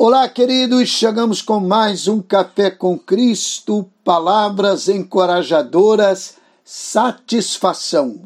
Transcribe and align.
Olá, 0.00 0.28
queridos, 0.28 0.90
chegamos 0.90 1.42
com 1.42 1.58
mais 1.58 2.06
um 2.06 2.22
Café 2.22 2.70
com 2.70 2.96
Cristo, 2.96 3.84
palavras 4.04 4.88
encorajadoras, 4.88 6.36
satisfação. 6.64 8.20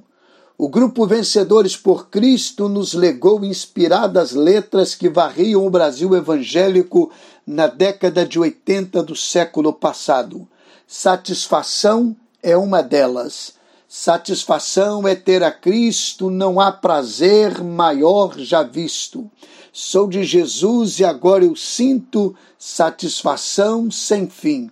O 0.58 0.69
grupo 0.69 1.06
Vencedores 1.06 1.74
por 1.74 2.11
Cristo 2.11 2.69
nos 2.69 2.93
legou 2.93 3.43
inspiradas 3.43 4.32
letras 4.32 4.95
que 4.95 5.08
varriam 5.08 5.66
o 5.66 5.71
Brasil 5.71 6.14
evangélico 6.14 7.11
na 7.46 7.68
década 7.68 8.27
de 8.27 8.39
80 8.39 9.02
do 9.02 9.16
século 9.16 9.73
passado. 9.73 10.46
Satisfação 10.86 12.14
é 12.43 12.54
uma 12.54 12.82
delas. 12.82 13.54
Satisfação 13.95 15.06
é 15.06 15.14
ter 15.14 15.43
a 15.43 15.50
Cristo, 15.50 16.30
não 16.30 16.59
há 16.59 16.72
prazer 16.72 17.62
maior 17.62 18.38
já 18.38 18.62
visto. 18.62 19.30
Sou 19.70 20.09
de 20.09 20.24
Jesus 20.24 20.98
e 20.98 21.04
agora 21.04 21.45
eu 21.45 21.54
sinto 21.54 22.34
satisfação 22.59 23.91
sem 23.91 24.30
fim. 24.30 24.70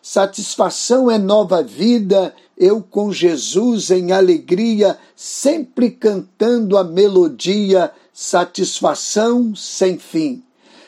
Satisfação 0.00 1.10
é 1.10 1.18
nova 1.18 1.62
vida, 1.62 2.34
eu 2.56 2.80
com 2.82 3.12
Jesus 3.12 3.90
em 3.90 4.10
alegria, 4.10 4.98
sempre 5.14 5.90
cantando 5.90 6.78
a 6.78 6.82
melodia, 6.82 7.92
satisfação 8.10 9.54
sem 9.54 9.98
fim. 9.98 10.42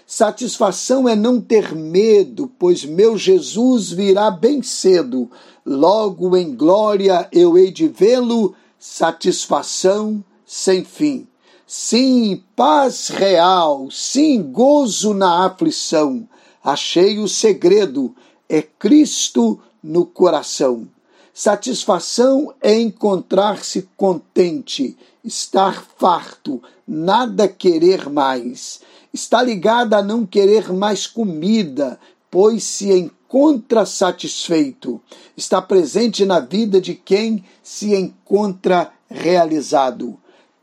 Satisfação 0.06 1.08
é 1.08 1.16
não 1.16 1.40
ter 1.40 1.74
medo, 1.74 2.50
pois 2.58 2.84
meu 2.84 3.16
Jesus 3.16 3.90
virá 3.90 4.30
bem 4.30 4.62
cedo. 4.62 5.30
Logo 5.64 6.36
em 6.36 6.54
glória 6.54 7.26
eu 7.32 7.56
hei 7.56 7.70
de 7.70 7.88
vê-lo, 7.88 8.54
satisfação 8.78 10.22
sem 10.44 10.84
fim. 10.84 11.26
Sim, 11.66 12.42
paz 12.54 13.08
real, 13.08 13.90
sim, 13.90 14.42
gozo 14.42 15.14
na 15.14 15.46
aflição. 15.46 16.28
Achei 16.62 17.18
o 17.18 17.26
segredo, 17.26 18.14
é 18.48 18.60
Cristo 18.60 19.58
no 19.82 20.04
coração. 20.04 20.86
Satisfação 21.32 22.54
é 22.60 22.78
encontrar-se 22.78 23.88
contente, 23.96 24.96
estar 25.24 25.84
farto, 25.96 26.62
nada 26.86 27.48
querer 27.48 28.10
mais. 28.10 28.80
Está 29.12 29.42
ligada 29.42 29.98
a 29.98 30.02
não 30.02 30.26
querer 30.26 30.72
mais 30.72 31.06
comida, 31.06 31.98
pois 32.30 32.64
se 32.64 32.92
encontra 32.92 33.86
satisfeito. 33.86 35.00
Está 35.36 35.62
presente 35.62 36.24
na 36.24 36.40
vida 36.40 36.80
de 36.80 36.94
quem 36.94 37.44
se 37.62 37.94
encontra 37.94 38.92
realizado. 39.08 40.18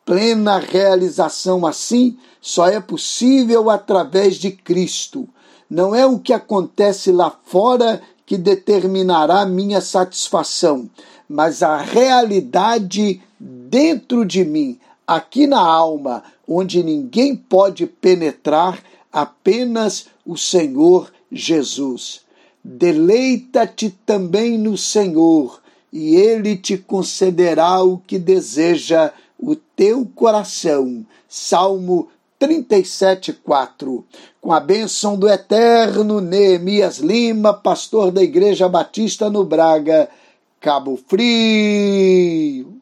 Plena 0.06 0.58
realização 0.58 1.66
assim 1.66 2.18
só 2.42 2.68
é 2.68 2.80
possível 2.80 3.70
através 3.70 4.36
de 4.36 4.52
Cristo. 4.52 5.28
Não 5.70 5.96
é 5.96 6.06
o 6.06 6.20
que 6.20 6.34
acontece 6.34 7.12
lá 7.12 7.34
fora 7.46 8.02
que 8.26 8.38
determinará 8.38 9.46
minha 9.46 9.82
satisfação, 9.82 10.90
mas 11.28 11.64
a 11.64 11.78
realidade 11.78 13.22
dentro 13.40 14.26
de 14.26 14.44
mim, 14.44 14.80
aqui 15.08 15.48
na 15.48 15.60
alma, 15.60 16.24
onde 16.48 16.84
ninguém 16.84 17.36
pode 17.36 17.86
penetrar, 17.86 18.84
apenas 19.12 20.08
o 20.26 20.38
Senhor 20.38 21.12
Jesus. 21.32 22.22
Deleita-te 22.64 23.90
também 24.06 24.58
no 24.58 24.78
Senhor, 24.78 25.62
e 25.92 26.16
Ele 26.16 26.56
te 26.56 26.78
concederá 26.78 27.84
o 27.84 27.98
que 27.98 28.20
deseja 28.20 29.12
o 29.40 29.56
teu 29.56 30.06
coração. 30.16 31.06
Salmo 31.28 32.10
37, 32.42 33.34
4. 33.34 34.04
Com 34.42 34.52
a 34.52 34.60
bênção 34.60 35.16
do 35.16 35.30
eterno 35.30 36.20
Neemias 36.20 36.98
Lima, 36.98 37.54
pastor 37.54 38.12
da 38.12 38.24
Igreja 38.24 38.68
Batista 38.68 39.30
no 39.30 39.44
Braga, 39.44 40.10
Cabo 40.60 40.98
Frio. 41.08 42.74